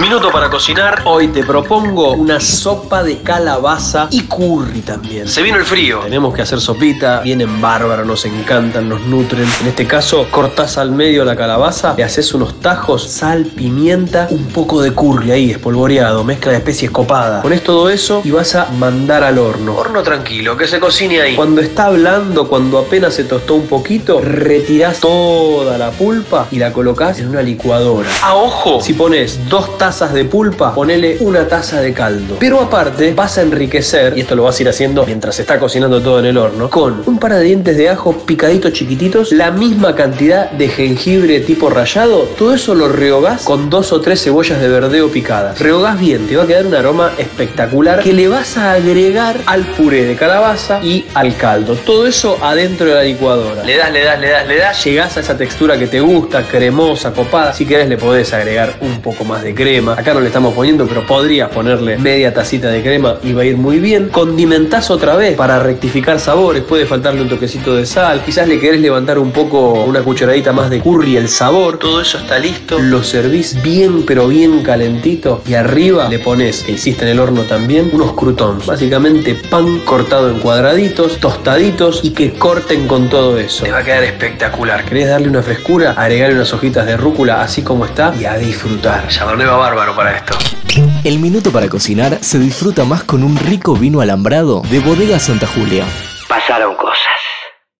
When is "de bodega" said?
94.70-95.18